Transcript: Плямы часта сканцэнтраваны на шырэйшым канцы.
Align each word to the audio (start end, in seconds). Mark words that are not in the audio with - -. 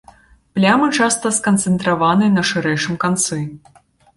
Плямы 0.59 0.87
часта 0.99 1.31
сканцэнтраваны 1.37 2.31
на 2.39 2.43
шырэйшым 2.53 2.95
канцы. 3.05 3.39